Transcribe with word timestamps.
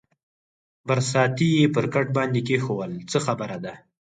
برساتۍ 0.87 1.49
یې 1.59 1.67
پر 1.75 1.85
کټ 1.93 2.07
باندې 2.17 2.39
کېښوول، 2.47 2.91
څه 3.11 3.17
خبره 3.25 3.57
ده؟ 3.63 3.73